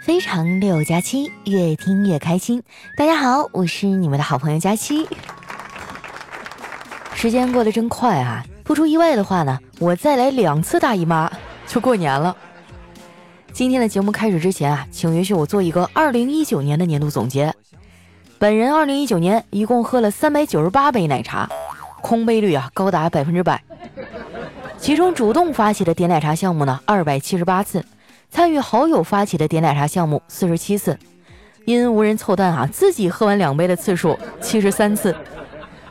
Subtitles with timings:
[0.00, 2.62] 非常六加七，越听越开心。
[2.96, 5.06] 大家好，我是你们的好朋友佳期。
[7.14, 8.42] 时间过得真快啊！
[8.64, 11.30] 不出意外的话呢，我再来两次大姨妈
[11.66, 12.34] 就过年了。
[13.52, 17.54] 今天的节目开始之前啊，请允许我做一个二零一九年的年度总结。
[18.38, 21.46] 本人二零一九年一共喝了三百九十八杯奶茶，
[22.00, 23.62] 空杯率啊高达百分之百。
[24.78, 27.80] 其中主动发起的点奶茶项目呢，二百七十八次；
[28.30, 30.94] 参与好友发起的点奶茶项目四十七次；
[31.64, 35.12] 因无人凑单啊，自己喝完两杯的次数七十三次；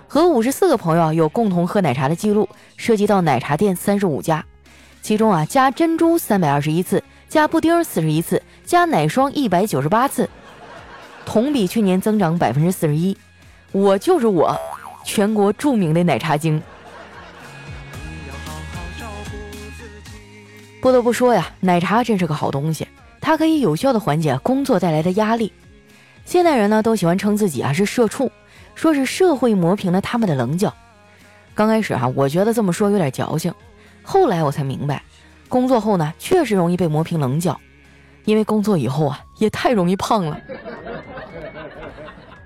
[0.07, 2.47] 和五十四个朋友有共同喝奶茶的记录，
[2.77, 4.43] 涉及到奶茶店三十五家，
[5.01, 10.29] 其中啊加珍珠三百二十一次，加布丁四十一次，加奶霜一百九十八次，
[11.25, 13.15] 同比去年增长百分之四十一。
[13.73, 14.57] 我就是我，
[15.03, 16.61] 全国著名的奶茶精。
[20.81, 22.87] 不得不说呀，奶茶真是个好东西，
[23.19, 25.51] 它可以有效的缓解工作带来的压力。
[26.25, 28.31] 现代人呢都喜欢称自己啊是社畜，
[28.75, 30.73] 说是社会磨平了他们的棱角。
[31.53, 33.53] 刚开始哈，我觉得这么说有点矫情，
[34.01, 35.03] 后来我才明白，
[35.49, 37.59] 工作后呢确实容易被磨平棱角，
[38.23, 40.39] 因为工作以后啊也太容易胖了。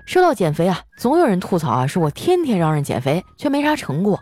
[0.06, 4.20] 说到减肥啊，总有人吐槽啊，是我天天让人减肥却没啥成果。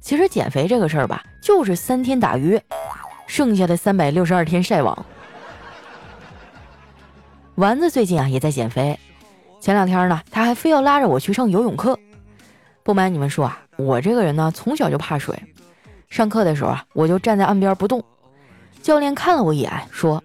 [0.00, 2.60] 其实减肥这个事儿吧，就是三天打鱼。
[3.30, 5.06] 剩下的三百六十二天晒网。
[7.54, 8.98] 丸子最近啊也在减肥，
[9.60, 11.96] 前两天呢他还非要拉着我去上游泳课。
[12.82, 15.40] 不瞒你们说啊，我这个人呢从小就怕水，
[16.08, 18.02] 上课的时候啊我就站在岸边不动。
[18.82, 20.20] 教练看了我一眼，说：“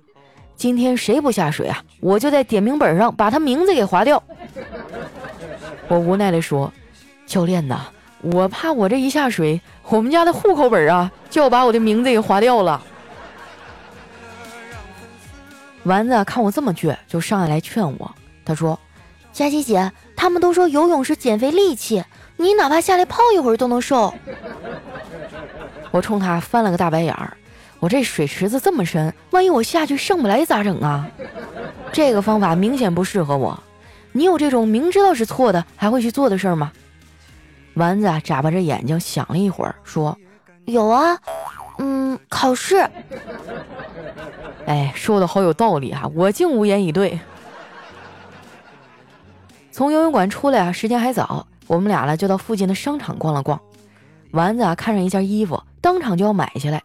[0.58, 4.22] 今天谁不下水啊，我就在点名本上把他名字给划掉。”
[5.88, 6.74] 我无奈的说
[7.28, 7.82] ：“教练呐，
[8.22, 12.84] 我怕我这一下水，我们家的户口本啊就要把我的名字给划掉了。”
[15.86, 18.16] 丸子看我这么倔，就上来劝我。
[18.44, 18.78] 他说
[19.32, 22.04] ：“佳琪姐，他们都说游泳是减肥利器，
[22.38, 24.14] 你哪怕下来泡一会儿都能瘦。”
[25.92, 27.38] 我冲他翻了个大白眼儿。
[27.80, 31.08] 我这水池子这么深，万一我下去上不来咋整啊？
[31.92, 33.62] 这个方法明显不适合我。
[34.12, 36.72] 你有这种明知道是错的还会去做的事儿吗？
[37.76, 40.18] 丸子，眨巴着眼睛想了一会儿，说
[40.66, 41.20] ：“有啊，
[41.78, 42.84] 嗯，考试。”
[44.66, 47.20] 哎，说的好有道理哈，我竟无言以对。
[49.72, 53.60] 从游泳馆出来啊，时间还早，我们俩呢就到附近的商场逛了逛。
[54.32, 56.82] 丸子啊看上一件衣服，当场就要买下来。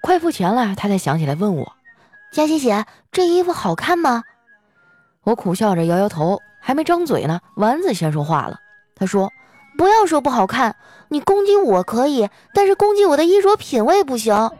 [0.00, 1.72] 快付钱了，他才想起来问我
[2.32, 4.24] ：“佳琪姐，这衣服好看吗？”
[5.22, 8.58] 我苦笑着摇摇头，还没张嘴呢，丸子先说话了。
[8.96, 9.30] 他说
[9.78, 10.74] ：“不要说不好看，
[11.08, 14.50] 你攻击我可以，但是攻击我的衣着品味不行。”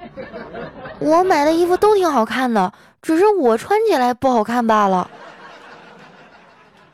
[1.04, 5.10] 我买的衣服都挺好看的，只是我穿起来不好看罢了。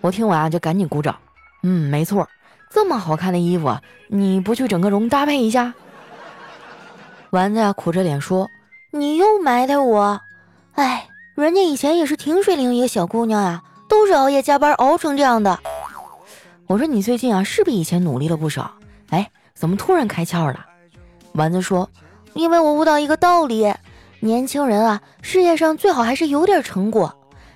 [0.01, 1.17] 我听完啊，就赶紧鼓掌。
[1.63, 2.29] 嗯，没错，
[2.71, 3.77] 这么好看的衣服，
[4.09, 5.75] 你不去整个容搭配一下？
[7.31, 8.49] 丸子呀，苦着脸说
[8.93, 10.21] ：“你又埋汰我。
[10.75, 15.59] 哎，人家以前也是挺水灵一个小姑娘呀，都是熬夜加班熬成这样的。”
[16.69, 18.71] 我说：“你最近啊，是比以前努力了不少。
[19.11, 20.65] 哎，怎么突然开窍了？”
[21.35, 21.91] 丸子说
[22.35, 23.75] ：“因为我悟到一个道理。”
[24.21, 27.15] 年轻人啊，事业上最好还是有点成果，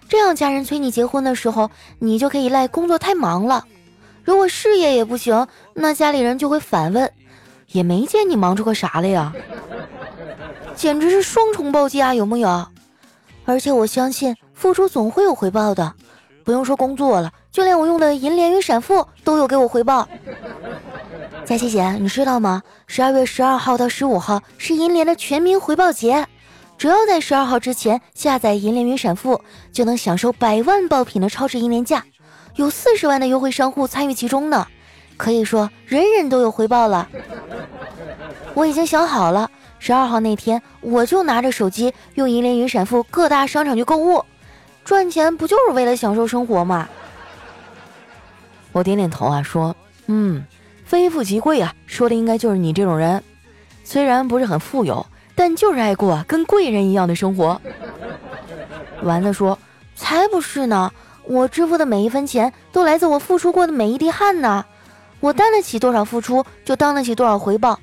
[0.09, 3.65] 这样家人催你结婚的时候，你就可以赖工作太忙了。
[4.23, 7.11] 如果事业也不行，那家里人就会反问，
[7.73, 9.33] 也没见你忙出个啥来呀，
[10.77, 12.67] 简直是双重暴击啊，有木有？
[13.45, 15.93] 而且我相信付出总会有回报的，
[16.45, 20.09] 不用说工作了，就连我用的银联云闪付都有给我回报。
[21.45, 22.63] 佳琪姐，你知道吗？
[22.87, 26.25] 十二月十二号到十五号是银联的全民回报节。
[26.83, 32.05] 只要在十二号之前下载银联云闪付，就能享受百万爆品的超值银联价，
[32.57, 34.67] 有四十万的优惠商户参与其中呢。
[35.17, 37.09] 可以说人人都有回报了。
[38.55, 39.49] 我已经想好了，
[39.79, 44.25] 十二号那天我就拿着手机用银联云闪付各大商场去购物，
[44.85, 46.89] 赚钱不就是为了享受生活吗？
[48.73, 49.77] 我点点头啊，说
[50.09, 50.45] ：“嗯，
[50.85, 53.23] 非富即贵啊，说的应该就是你这种人，
[53.85, 55.07] 虽然不是很富有。”
[55.43, 57.61] 但就是爱过跟贵人一样的生活。
[59.03, 59.59] 丸子说
[59.97, 60.93] ：“才不是呢！
[61.25, 64.65] 我支付的每一分钱都来自我付出过的每一滴汗呢。
[65.19, 67.77] 我担得起多少付出，就当得起多少回报。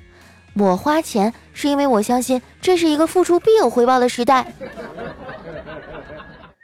[0.53, 4.53] 我花钱是因为我相信这是一个付出必有回报的时代。”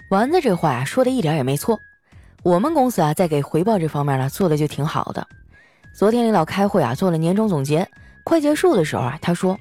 [0.09, 1.77] 丸子这话呀说的一点也没错。
[2.42, 5.27] 我们公司啊在给回报这方面呢做的就挺好的。
[5.94, 7.86] 昨天领导开会啊做了年终总结，
[8.24, 9.59] 快结束的时候啊他说。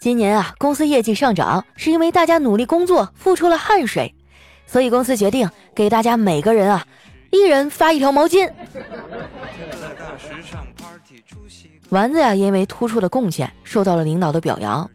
[0.00, 4.14] 今年啊，公司业绩上涨，是因为大家努力工作，付出了汗水，
[4.66, 6.86] 所以公司决定给大家每个人啊，
[7.30, 8.50] 一人发一条毛巾。
[11.90, 14.90] 丸子呀，因为突出的贡献受到了领导的表扬。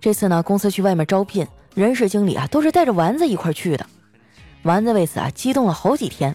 [0.00, 3.84] 这次呢，公司去外面招聘，人事经理啊都是带着丸子一块去的。
[4.62, 6.34] 丸子为此啊激动了好几天。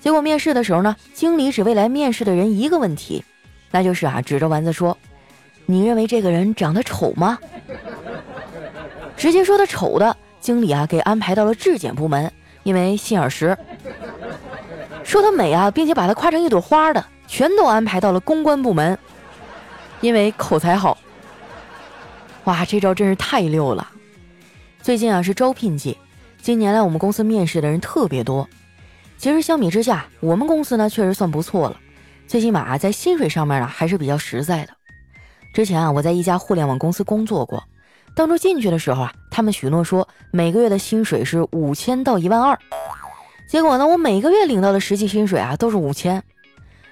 [0.00, 3.22] 结果面试的时候呢，经理只为来面试的人一个问题，
[3.70, 4.96] 那就是啊指着丸子说
[5.66, 7.38] ：“你认为这个人长得丑吗？”
[9.16, 12.32] 直接说他丑的，经理啊给安排到了质检部门，
[12.64, 13.54] 因为心眼实；
[15.04, 18.98] 说他美啊，并且把他夸成一朵花的，全都安排到了公关部门，
[20.00, 20.98] 因为口才好。
[22.44, 23.88] 哇，这招真是太溜了！
[24.80, 25.96] 最近啊是招聘季，
[26.40, 28.48] 今年来我们公司面试的人特别多。
[29.16, 31.78] 其实相比之下，我们公司呢确实算不错了，
[32.26, 34.72] 最起码在薪水上面呢还是比较实在的。
[35.52, 37.62] 之前啊我在一家互联网公司工作过。
[38.14, 42.58] 当初进去的时候啊，他们许诺说每个月的薪水是五千到一万二，
[43.48, 46.22] 结果呢，我每个月领到的实际薪水啊都是五千。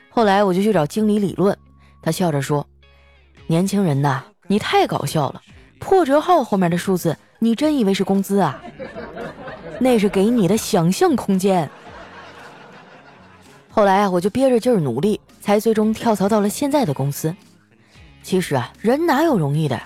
[0.09, 1.57] 后来我就去找经理理论，
[2.03, 2.67] 他笑着说
[3.47, 5.43] ：“年轻人呐，你太搞笑了，
[5.79, 8.63] 破折号后面的数字你真以为是工资啊？
[9.79, 11.71] 那是给你的想象空间。”
[13.71, 17.35] 后来啊，我就憋着劲儿努力，才最终跳槽到了现在的公司。
[18.23, 19.81] 其实啊，人哪有容易的？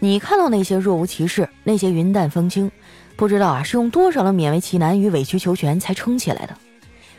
[0.00, 2.70] 你看到那些若无其事、那些云淡风轻，
[3.16, 6.56] 不知道啊是用多少的勉为其难与委曲求全才撑起来的。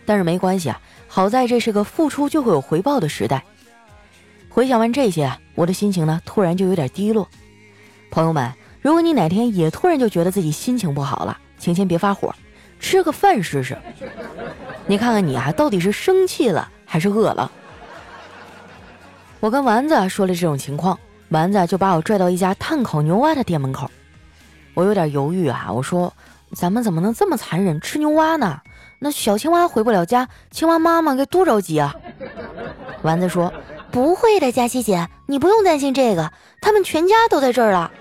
[0.06, 3.44] 但是没关系啊，好在这是个付出就会有回报的时代。
[4.48, 7.28] 回想完这些，我的心情呢突然就有点低落。
[8.12, 8.52] 朋友们，
[8.82, 12.34] 如果你哪天也突然就觉得自己心情不好了，请先别发火，
[12.80, 13.78] 吃个饭试试。
[14.88, 17.52] 你看看你啊，到底是生气了还是饿了？
[19.40, 20.98] 我跟丸子说了这种情况。
[21.30, 23.92] 丸子就把我拽到一家炭烤牛蛙的店门口，
[24.74, 26.12] 我有点犹豫啊，我说
[26.58, 28.62] ：“咱们怎么能这么残忍吃牛蛙呢？
[28.98, 31.96] 那小青蛙回不了家，青蛙妈妈该多着急啊！”
[33.04, 33.54] 丸子说
[33.92, 37.92] ：“不会的，佳琪姐，你不用担心这个，他们全家都在这儿了。”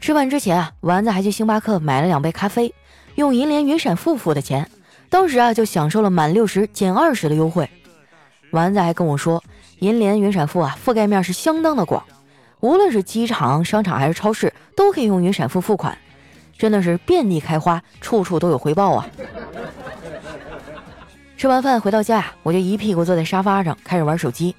[0.00, 2.74] 吃饭之前啊，丸子还去星巴克买了两杯咖啡，
[3.14, 4.70] 用银联云闪付付的钱，
[5.08, 7.70] 当时啊就享受了满六十减二十的优惠。
[8.54, 9.42] 丸子还跟我说。
[9.80, 12.02] 银联云闪付啊，覆盖面是相当的广，
[12.60, 15.98] 无论是机场、商场还是超市，都可以用云闪付付款，
[16.56, 19.06] 真的是遍地开花，处处都有回报啊！
[21.36, 24.54] 吃完饭回到家，我就一屁股坐在沙发上开始玩手机。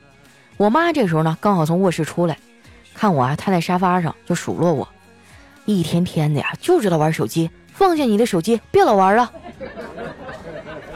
[0.58, 2.38] 我妈这时候呢，刚好从卧室出来，
[2.94, 4.88] 看我啊瘫在沙发上，就数落我：
[5.64, 9.32] 一天天的呀，就知道玩手机，放下你的手机，别老玩了。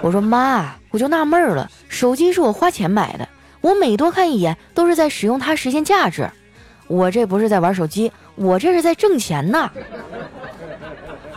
[0.01, 3.27] 我说妈，我就纳闷了，手机是我花钱买的。
[3.61, 6.29] 我每多看一眼，都是在使用它实现价值。
[6.87, 9.69] 我这不是在玩手机，我这是在挣钱呢。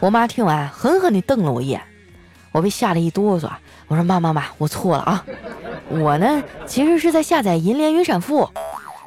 [0.01, 1.83] 我妈听完，狠狠地瞪了我一眼，
[2.53, 3.51] 我被吓得一哆嗦。
[3.89, 5.25] 我说：“妈妈妈，我错了啊！
[5.91, 8.49] 我呢，其实是在下载银联云闪付。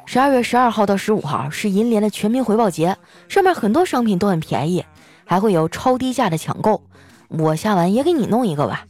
[0.04, 2.96] 十二月十二号到十五号是银联的全民回报节，
[3.28, 4.84] 上面很多商品都很便宜，
[5.24, 6.82] 还会有超低价的抢购。
[7.28, 8.84] 我下完也给你弄一个吧。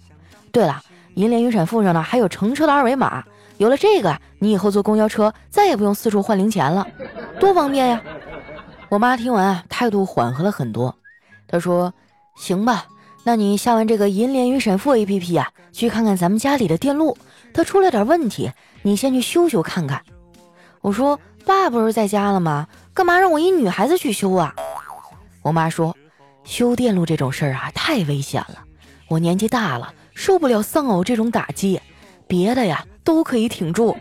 [0.57, 0.83] 对了，
[1.17, 3.23] 银联云闪付上呢还有乘车的二维码。”
[3.59, 6.87] 有了这个，你以后坐公交车再也不用四处换零钱了，
[7.39, 8.03] 多方便呀！
[8.89, 10.97] 我妈听完啊，态度缓和了很多。
[11.47, 11.93] 她说
[12.41, 12.87] ：“行吧，
[13.23, 17.19] 那你下完这个银联云闪付 APP 啊，去看看咱们家里的电路，
[17.53, 20.01] 它出了点问题，你先去修修看看。”
[20.81, 22.67] 我说：“爸不是在家了吗？
[22.95, 24.55] 干嘛让我一女孩子去修啊？”
[25.45, 25.95] 我妈说
[26.45, 28.65] ：“修电路这种事儿啊，太危险了，
[29.09, 31.81] 我年纪大了，受不了丧偶这种打击，
[32.27, 33.97] 别的呀。”都可以挺住，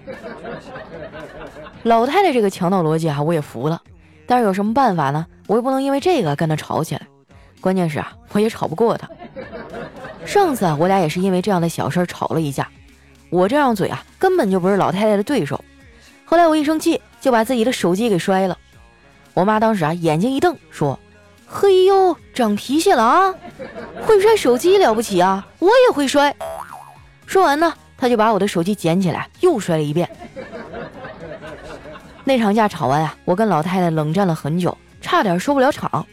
[1.84, 3.79] 老太太这个强盗逻辑啊，我也服了。
[4.25, 5.27] 但是有什么办法呢？
[5.45, 7.01] 我又不能因为这个跟她吵起来。
[7.62, 9.07] 关键是啊，我也吵不过她。
[10.25, 12.67] 上次啊，我俩也是因为这样的小事吵了一架。
[13.29, 15.63] 我这张嘴啊，根本就不是老太太的对手。
[16.25, 18.57] 后来我一生气，就把自己的手机给摔了。
[19.36, 21.00] 我妈当时啊，眼睛一瞪，说
[21.48, 23.34] ：“嘿呦，长脾气了啊！
[24.06, 25.48] 会摔手机了不起啊？
[25.60, 26.36] 我也会摔。”
[27.25, 27.74] 说完呢。
[27.98, 30.08] 他就把我的手机捡起来，又摔了一遍。
[32.25, 36.06] 那场架吵完啊，我跟老太太冷战了很久，差点收不了场。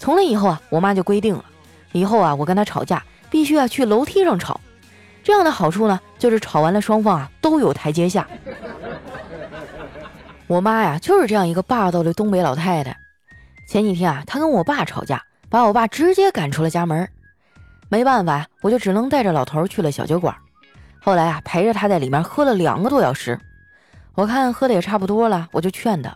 [0.00, 1.44] 从那以后啊，我妈就规定了，
[1.92, 3.00] 以后啊，我跟她吵架
[3.30, 4.60] 必须要去楼梯上吵。
[5.22, 8.26] 这样的好处呢，就是吵完了双方啊都有台阶下。
[10.48, 12.98] 我妈呀，就是这样一个霸道的东北老太太。
[13.66, 17.08] 前几天啊，他跟我爸吵架，把我爸直接赶出了家门。
[17.88, 20.34] 没办法，我就只能带着老头去了小酒馆。
[21.00, 23.38] 后来啊，陪着他在里面喝了两个多小时，
[24.14, 26.14] 我看喝的也差不多了，我就劝他，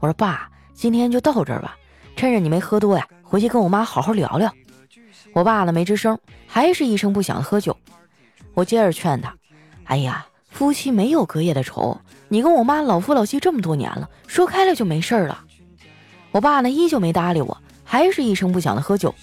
[0.00, 1.76] 我说爸，今天就到这儿吧，
[2.16, 4.52] 趁着你没喝多呀，回去跟我妈好好聊聊。
[5.32, 7.76] 我爸呢没吱声，还是一声不响的喝酒。
[8.54, 9.34] 我接着劝他
[9.84, 15.43] ：“哎呀，夫妻没有隔夜的仇，你跟我妈老夫老妻这么多年了，说开了就没事了。”
[16.34, 19.14] 我爸呢依旧没搭理我，还是一声不响的喝酒。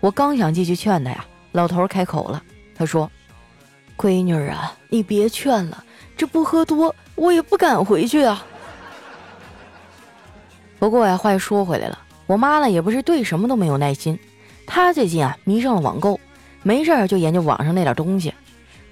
[0.00, 2.42] 我刚想继续劝他呀，老头开口了，
[2.76, 3.10] 他说
[3.96, 5.82] ：“闺女啊，你别劝了，
[6.14, 8.44] 这不喝多我也不敢回去啊。”
[10.78, 14.18] 不过呀，话又说回来了，我妈呢也不是对什么都没有耐心。
[14.66, 16.20] 她最近啊迷上了网购，
[16.62, 18.34] 没事就研究网上那点东西。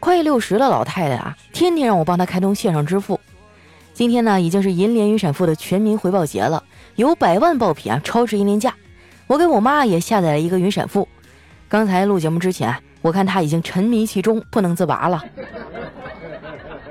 [0.00, 3.20] 快六十的老太太啊，天天让我帮她开通线上支付。
[3.92, 6.64] 今天呢已经是银联云闪付的全民回报节了，
[6.96, 8.74] 有百万爆品啊超值银联价。
[9.26, 11.08] 我给我妈也下载了一个云闪付。
[11.68, 15.24] 刚才录节目之前，我看她已经沉迷其中不能自拔了。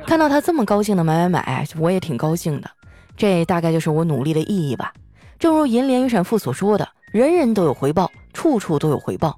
[0.06, 2.70] 看到她这么高兴的买买买，我也挺高兴的。
[3.16, 4.94] 这大概就是我努力的意义吧。
[5.40, 6.88] 正如银联云闪付所说的。
[7.12, 9.38] 人人都有回报，处处都有回报。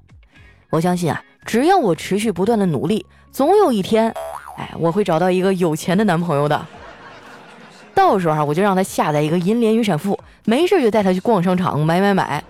[0.70, 4.10] 我相信啊，只要我持续不断的努力，总有一天，
[4.56, 6.66] 哎，我会找到一个有钱的男朋友的。
[7.96, 12.44] 到时候，我就让他下载一个银联云闪付，没事就带他去逛商场买买买。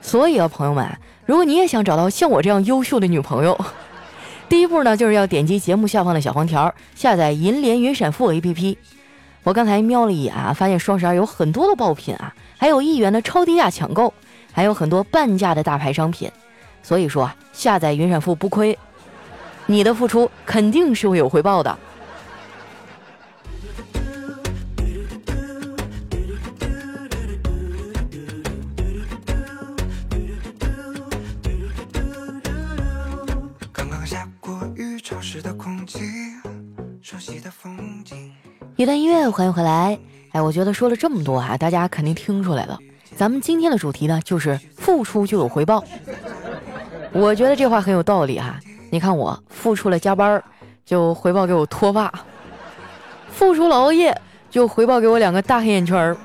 [0.00, 0.88] 所以啊，朋友们，
[1.26, 3.54] 如果你也想找到像我这样优秀的女朋友，
[4.48, 8.78] 第一步呢，就是要点击节目下方的小黄条，下载银联云闪付 APP。
[9.42, 12.34] 我刚才瞄了一眼啊，发现双十二有很多的爆品啊。
[12.56, 14.12] 还有一元的超低价抢购，
[14.50, 16.32] 还有很多半价的大牌商品，
[16.82, 18.76] 所以说啊，下载云闪付不亏，
[19.66, 21.78] 你的付出肯定是会有回报的。
[38.78, 39.98] 一段音乐，欢迎回来。
[40.30, 42.78] 哎，我觉得说了这么多啊，大家肯定听出来了。
[43.16, 45.82] 咱们今天的主题呢，就是付出就有回报。
[47.10, 48.54] 我觉得这话很有道理哈。
[48.90, 50.40] 你看我付出了加班，
[50.86, 52.08] 就回报给我脱发；
[53.32, 54.16] 付出了熬夜，
[54.48, 56.16] 就回报给我两个大黑眼圈。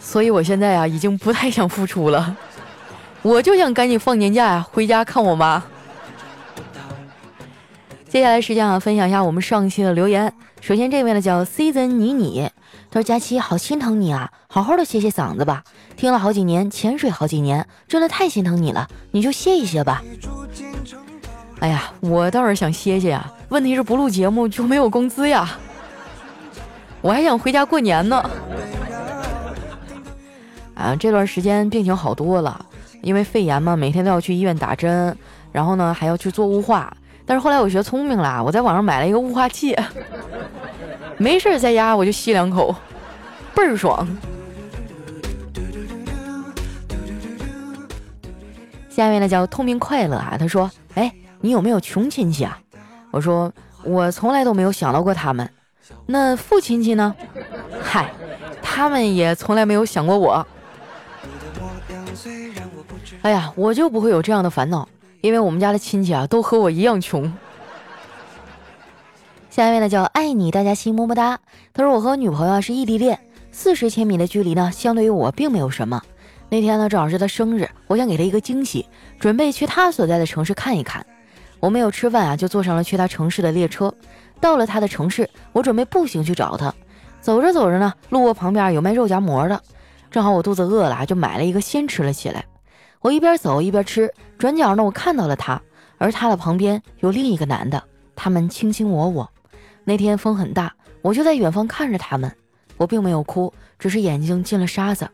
[0.00, 2.36] 所以我现在啊，已经不太想付出了，
[3.22, 5.62] 我就想赶紧放年假呀，回家看我妈。
[8.10, 10.32] 接下来时间啊，分享一下我们上期的留言。
[10.60, 12.50] 首先，这位呢叫 Season 你你，
[12.90, 15.62] 他说：“佳期好心疼你啊，好好的歇歇嗓子吧。
[15.96, 20.02] 听了好几年，潜水好几年，真的太心疼你了，你就歇一歇吧。”
[21.60, 25.48] 哎呀，我倒是想歇歇呀，问题是不录节目就没有工资呀，
[27.02, 28.28] 我还想回家过年呢。
[30.74, 32.66] 啊，这段时间病情好多了，
[33.02, 35.16] 因为肺炎嘛，每天都要去医院打针，
[35.52, 36.92] 然后呢还要去做雾化。
[37.30, 39.72] 但是后来我学聪明了，我在网上买了一个雾化器，
[41.16, 42.74] 没事在家我就吸两口，
[43.54, 44.04] 倍儿爽。
[48.88, 52.58] 下面呢叫痛并快乐啊，他说：“哎，你有没有穷亲戚啊？”
[53.12, 53.52] 我说
[53.86, 55.48] ：“我从来都没有想到过他们。”
[56.06, 57.14] 那富亲戚呢？
[57.80, 58.10] 嗨，
[58.60, 60.44] 他们也从来没有想过我。
[63.22, 64.88] 哎呀，我就不会有这样的烦恼。
[65.20, 67.32] 因为我们家的亲戚啊，都和我一样穷。
[69.50, 71.40] 下一位呢叫爱你大家心么么哒。
[71.72, 73.18] 他说我和我女朋友是异地恋，
[73.50, 76.02] 四十千米的距离呢，相对于我并没有什么。
[76.48, 78.86] 那天呢正好是他生日，我想给他一个惊喜，
[79.18, 81.04] 准备去他所在的城市看一看。
[81.60, 83.92] 我没有吃饭啊，就坐上了去他城市的列车。
[84.40, 86.74] 到了他的城市，我准备步行去找他。
[87.20, 89.60] 走着走着呢，路过旁边有卖肉夹馍的，
[90.10, 92.44] 正好我肚子饿了，就买了一个先吃了起来。
[93.02, 95.60] 我一边走一边吃，转角呢，我看到了他，
[95.96, 97.82] 而他的旁边有另一个男的，
[98.14, 99.30] 他们卿卿我我。
[99.84, 102.30] 那天风很大，我就在远方看着他们，
[102.76, 105.08] 我并没有哭，只是眼睛进了沙子。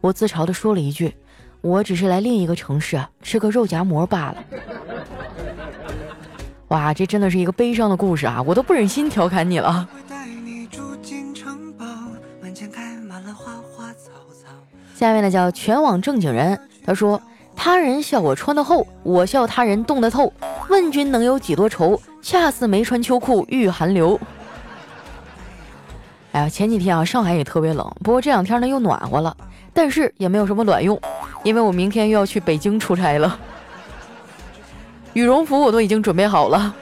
[0.00, 1.14] 我自嘲地说了一句
[1.60, 4.42] ：“我只是来另一个城市啊，吃个肉夹馍罢了。”
[6.68, 9.86] 哇，这真的是一个悲伤的故事啊，我都不忍心调侃你了。
[14.94, 16.58] 下面呢叫全网正经人。
[16.86, 17.20] 他说
[17.56, 20.32] ：“他人笑我穿得厚，我笑他人冻得透。
[20.68, 22.00] 问君能有几多愁？
[22.22, 24.18] 恰似没穿秋裤遇寒流。
[26.30, 29.36] ”哎呀，前几天啊，上海也特别冷，不过这两天呢又暖和了，
[29.74, 31.00] 但是也没有什么卵用，
[31.42, 33.36] 因为我明天又要去北京出差了。
[35.12, 36.74] 羽绒服我都已经准备好了。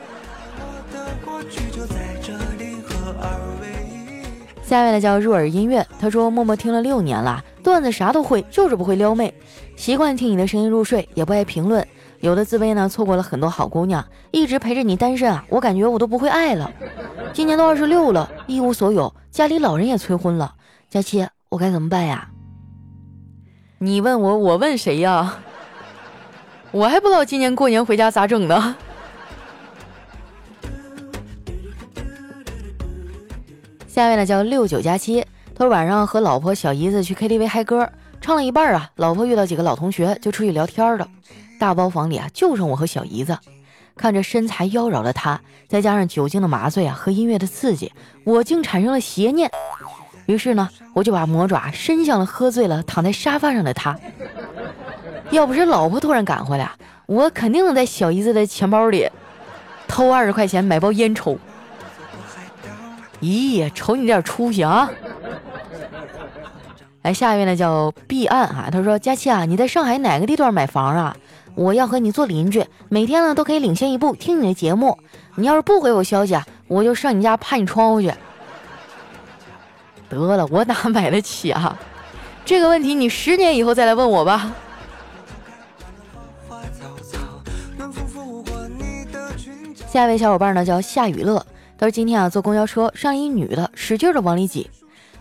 [4.66, 7.42] 下面呢叫入耳音乐，他说默默听了六年了。
[7.64, 9.34] 段子啥都会，就是不会撩妹。
[9.74, 11.84] 习惯听你的声音入睡，也不爱评论。
[12.20, 16.70] 有的自卑呢，错过了很多好姑娘，一直陪着你单身啊，我感觉我都不会爱了。
[17.32, 20.54] 今年都二十六了，一无所有，家里老人也催婚了。
[20.88, 22.28] 佳期，我该怎么办呀？
[23.78, 25.38] 你问我，我问谁呀？
[26.70, 28.76] 我还不知道今年过年回家咋整呢。
[33.86, 35.24] 下面呢叫六九加七，
[35.56, 37.88] 他说晚上和老婆小姨子去 KTV 嗨歌，
[38.20, 41.06] 唱了一半啊，老婆遇到几个老同学就出去聊天了。
[41.60, 43.38] 大包房里啊，就剩我和小姨子。
[43.96, 47.92] 看着身材妖娆的她，再加上酒精的麻醉啊和音乐的刺激，
[48.24, 49.48] 我竟产生了邪念。
[50.26, 53.96] 于是呢，我就把魔爪伸向了喝醉了躺在沙发上的他。
[55.30, 56.68] 要不是老婆突然赶回来，
[57.06, 59.08] 我肯定能在小姨子的钱包里
[59.86, 61.38] 偷二十块钱买包烟抽。
[63.20, 64.90] 咦，瞅你点出息啊！
[67.04, 71.14] 来，下一位呢叫毕岸哈，他说：“佳期啊，你在上海哪个地段买房啊？
[71.54, 74.98] 我要和你做邻居，每天呢都可以领先一步听你的节目。
[75.34, 78.10] 你要是不回我消息啊，我就上你家趴你窗户去。”
[80.08, 81.78] 得了，我哪买得起啊？
[82.46, 84.50] 这个问题你十年以后再来问我吧。
[89.86, 91.44] 下一位小伙伴呢叫夏雨乐，
[91.76, 94.70] 他说今天啊坐公交车上一女的使劲的往里挤，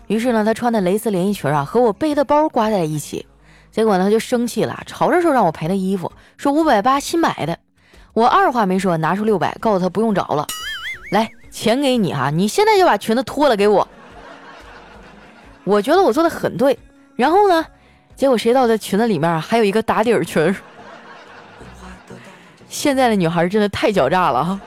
[0.06, 3.26] 于是呢他穿的蕾丝连衣裙啊和我背的包挂在一起，
[3.70, 7.58] 结果呢他就生气了，吵着说让我赔他衣服，说五百八新买的，
[8.12, 10.46] 我二话没说拿出六百，告诉他不用找了，
[11.10, 13.86] 来钱给你哈，你现在就把裙子脱了给我。
[15.64, 16.78] 我觉得我做的很对，
[17.16, 17.64] 然后呢，
[18.14, 20.54] 结果谁知道这裙子里面还有一个打底裙。
[22.68, 24.60] 现在的女孩真的太狡诈了哈。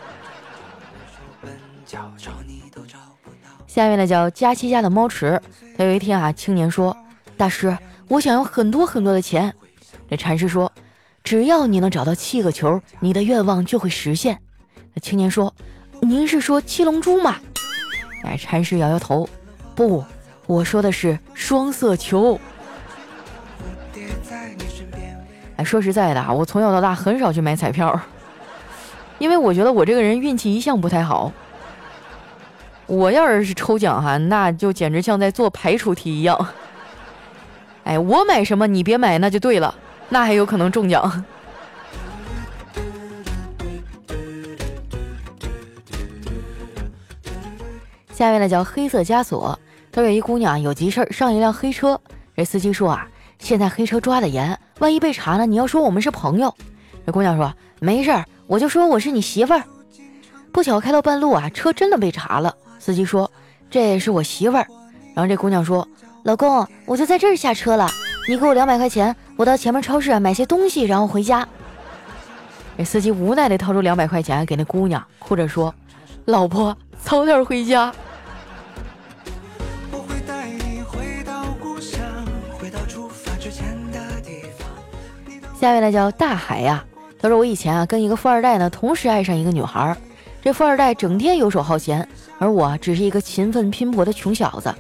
[3.78, 5.40] 下面呢叫佳期家的猫池，
[5.78, 6.98] 他有一天啊，青年说
[7.38, 9.54] ：“大师，我想要很多很多的钱。”
[10.10, 10.72] 这禅师说
[11.24, 14.40] ：“只要你能找到七个球，你的愿望就会实现。”
[14.96, 15.54] 那青年说
[16.02, 17.36] ：“您是说七龙珠吗？”
[18.26, 19.30] 哎，禅师摇摇头
[19.76, 20.04] ：“不。”
[20.48, 22.40] 我说的是双色球。
[25.58, 28.02] 哎，说实在的啊，我从小到大很少去买彩票，
[29.20, 31.32] 因为我觉得我这个人运气一向不太好。
[32.88, 36.48] 我要是是抽奖哈，那就简直像在做排除题一样。
[37.84, 39.76] 哎，我买什么你别买，那就对了，
[40.10, 41.24] 那还有可能中奖。
[48.14, 49.60] 下面呢叫黑色枷锁。
[49.92, 52.00] 这有一姑娘有急事上一辆黑车，
[52.36, 53.08] 这司机说啊，
[53.40, 56.54] 现在黑车抓的严，万一被查呢，你要说我们是朋友。
[57.06, 59.64] 这姑娘说没事儿，我就说我是你媳妇儿。
[60.52, 62.56] 不巧开到半路啊，车真的被查了。
[62.88, 63.30] 司机说
[63.70, 64.66] 这是我媳妇儿。
[65.14, 65.86] 然后这姑娘说
[66.24, 67.86] 老公，我就在这儿下车了，
[68.30, 71.46] 你给我两百块钱，我到前面超市买些东西，然后回家。
[72.78, 75.76] 这司机无奈的掏出两百块钱给那姑娘，哭着说
[76.24, 77.94] 老婆早点回家。
[85.60, 86.86] 下面呢叫大海呀，
[87.20, 89.94] 他说我以前啊跟一个富二代呢同时爱上一个女孩，
[90.42, 92.08] 这富二代整天游手好闲，
[92.40, 94.74] 而我只是一个勤奋拼搏的穷小子。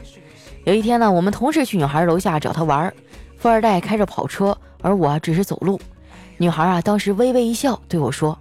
[0.64, 2.94] 有一天呢，我们同时去女孩楼下找她玩，
[3.38, 5.80] 富二代开着跑车，而我只是走路。
[6.38, 8.38] 女孩啊当时微微一笑对我说：“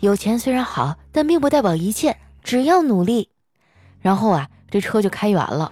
[0.00, 3.28] 有钱虽然好，但并不代表一切，只要努力。”
[4.00, 5.70] 然后啊这车就开远了，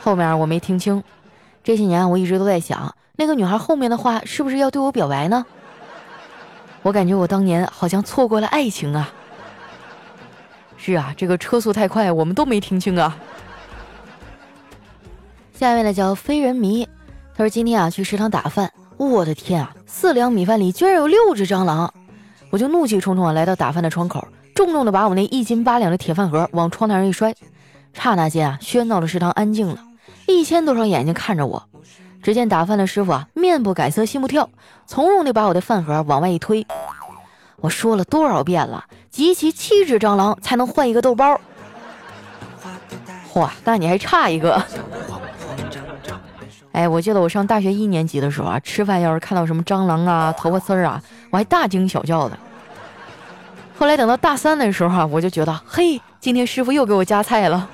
[0.00, 1.02] 后面我没听清。
[1.62, 2.94] 这些年我一直都在想。
[3.16, 5.46] 那个女孩后面的话是不是要对我表白呢？
[6.82, 9.12] 我感觉我当年好像错过了爱情啊！
[10.86, 13.18] 是啊，这个车速太快，我们都没听清啊。
[15.52, 16.88] 下面呢叫非人迷，
[17.34, 21.92] 他说今天啊去食堂打饭，我的天啊，四两米饭里居然有六只蟑螂！
[22.50, 27.34] 我就怒气冲冲啊来到打饭的窗口，重重的把我那一斤八两的铁饭盒往窗台上一摔，
[27.92, 29.80] 刹那间啊喧闹的食堂安静了，
[30.28, 31.64] 一千多双眼睛看着我。
[32.22, 34.48] 只见打饭的师傅啊，面不改色心不跳，
[34.86, 36.64] 从容地把我的饭盒往外一推。
[37.60, 41.40] 我说了多少遍了，集齐七只蟑螂才能换一个豆包。
[43.32, 44.62] 嚯，那你还差一个。
[46.72, 52.38] 哎，我记得我上大学一年级的时候啊，吃饭要是看到什么蟑螂啊、头发丝儿啊，我还大惊小叫的。
[53.78, 57.68] 后来等到大三的时候啊，我就觉得，嘿，今天师傅又给我夹菜了。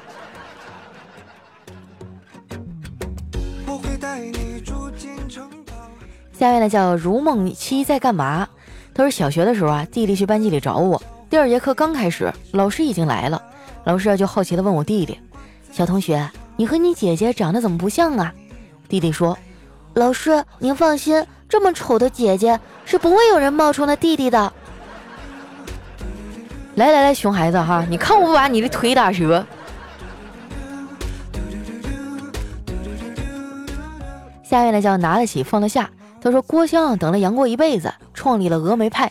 [6.32, 8.48] 下面呢叫如梦七在干嘛？
[8.94, 11.02] 他说小学的时候啊，弟弟去班级里找我。
[11.30, 13.42] 第二节课刚开始，老师已经来了。
[13.84, 15.18] 老师啊就好奇的问我弟弟
[15.72, 18.32] ：“小同学，你和你姐姐长得怎么不像啊？”
[18.88, 19.36] 弟弟说
[19.94, 24.52] ：“老师您放心，这么丑的姐姐是不会有人冒充的弟弟的。”
[26.76, 29.46] 来来来，熊孩子哈，你看我不把你的腿打折。
[34.42, 35.90] 下面呢叫拿得起放得下。
[36.22, 39.08] 他说郭襄等了杨过一辈子，创立了峨眉派；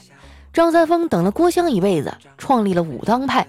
[0.54, 3.44] 张三丰等了郭襄一辈子，创立了武当派；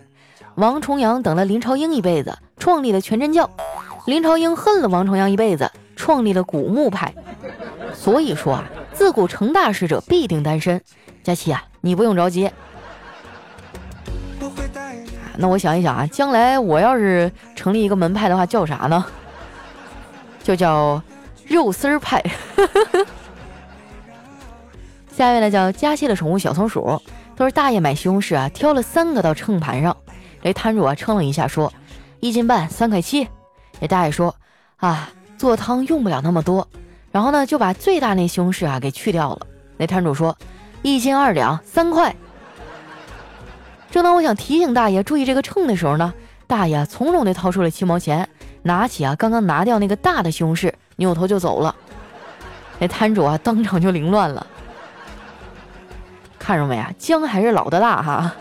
[0.56, 3.48] 王重阳等了林朝英一辈子，创立了全真教；
[4.06, 7.14] 林朝英恨了王重阳一辈子，创立了古墓派。
[7.94, 10.80] 所以说啊，自古成大事者必定单身。
[11.22, 12.50] 佳琪啊，你不用着急。
[15.36, 19.04] 那我想一想啊，将来我要是成立一个门派的话，叫啥呢？
[20.42, 21.00] 就叫
[21.46, 22.20] 肉丝儿派。
[25.22, 27.00] 下一位呢叫佳期的宠物小松鼠，
[27.36, 29.96] 他说大爷买西红柿啊，挑了三个到秤盘上，
[30.42, 31.72] 这摊主啊称了一下，说
[32.18, 33.28] 一斤半，三块七。
[33.80, 34.34] 这大爷说
[34.78, 36.66] 啊，做汤用不了那么多，
[37.12, 39.46] 然后呢就把最大那西红柿啊给去掉了。
[39.76, 40.36] 那摊主说
[40.82, 42.12] 一斤二两，三块。
[43.92, 46.12] 正当我想提醒大爷注意这个秤的时候呢，
[46.48, 48.28] 大爷从容地掏出了七毛钱，
[48.62, 51.72] 拿起啊刚刚拿掉那个大的西红柿，扭头就走了。
[52.80, 54.44] 那摊主啊当场就凌乱了，
[56.42, 56.92] 看着没啊？
[56.98, 58.34] 姜还是老的辣哈。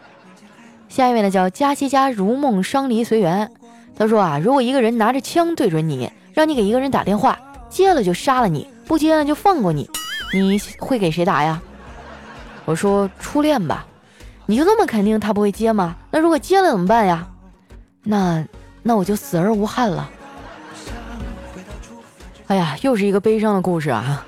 [0.88, 3.50] 下一位呢叫佳琪家如梦伤离随缘，
[3.94, 9.88] 他说啊，如果一个人拿着枪对准你，让你给一个人打电话，接了就杀了你，不接了就放过你，
[10.32, 11.60] 你会给谁打呀？
[12.64, 13.84] 我说初恋吧。
[14.46, 15.94] 你就那么肯定他不会接吗？
[16.10, 17.28] 那如果接了怎么办呀？
[18.02, 18.42] 那
[18.82, 20.10] 那我就死而无憾了。
[22.46, 24.24] 哎呀，又是一个悲伤的故事啊！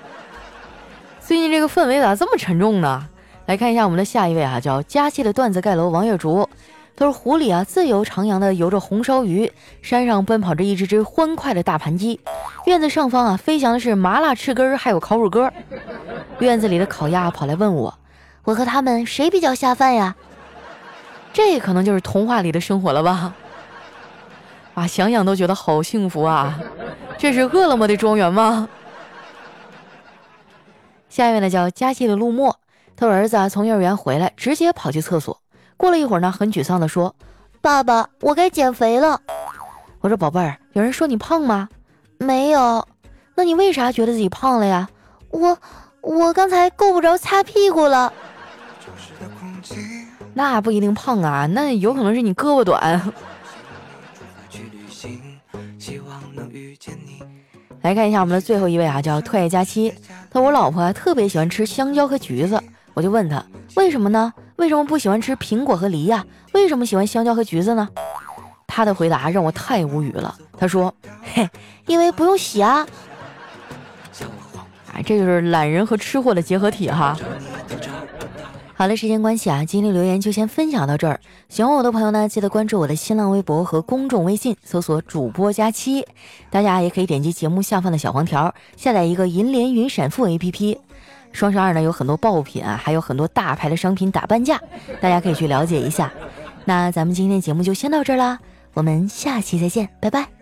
[1.31, 3.07] 最近这个氛围咋这么沉重呢？
[3.47, 6.49] 来看一下我们的下一位啊，叫佳期的段子盖楼王月竹。
[6.97, 12.19] 他说：“湖里啊，自由徜徉的游着红烧鱼，山上奔跑着一只只欢快的大盘鸡，
[12.67, 15.53] 院子上方啊，飞翔的是麻辣翅根儿还有烤乳鸽。
[16.41, 17.97] 院子里的烤鸭跑来问我。”
[18.43, 20.17] 我和他们谁比较下饭呀？
[21.33, 23.35] 这可能就是童话里的生活了吧？
[24.75, 26.59] 啊，想想都觉得好幸福啊！
[27.17, 28.69] 这是饿了么的庄园吗？
[31.11, 32.57] 下一位呢，叫佳琪的陆墨，
[32.97, 35.39] 他儿子啊从幼儿园回来，直接跑去厕所。
[35.77, 37.17] 过了一会儿呢，很沮丧的说
[37.61, 39.21] ：“爸爸，我该减肥了。”
[40.01, 41.69] 我说：“宝贝儿，有人说你胖吗
[42.17, 42.87] ？”“没有。
[43.35, 44.89] ”“那你为啥觉得自己胖了呀
[45.31, 45.59] ？”“我
[46.01, 48.13] 我刚才够不着擦屁股了。”
[50.35, 53.13] 那不一定胖啊，那有可能是你胳膊短。
[57.83, 59.93] 来看一下我们的最后一位啊，叫特爱佳期。
[60.31, 62.61] 他说我老婆特别喜欢吃香蕉和橘子，
[62.95, 63.45] 我就问他
[63.77, 64.33] 为什么呢？
[64.57, 66.25] 为什么不喜欢吃苹果和梨呀？
[66.53, 67.89] 为什么喜欢香蕉和橘子呢？
[68.67, 70.35] 他的回答让我太无语了。
[70.59, 70.95] 他说
[71.35, 71.49] ：“嘿，
[71.87, 72.87] 因为不用洗啊。”
[74.93, 77.17] 哎，这就是懒人和吃货的结合体哈。
[78.81, 81.21] 好了，时间关系啊，今天留言就先分享到这儿。
[81.51, 86.03] 喜欢我的朋友呢，记得关注我的新浪微博和公众微信，搜索“主播佳期”。
[86.49, 90.79] 大家也可以点击节目下方的小黄条，下载一个银联云闪付 APP。
[91.31, 94.59] 双十二呢，有很多爆品啊，还有很多大牌的商品打半价，
[94.99, 96.11] 大家可以去了解一下。
[96.65, 98.39] 那咱们今天节目就先到这儿啦，
[98.73, 100.40] 我们下期再见，拜拜。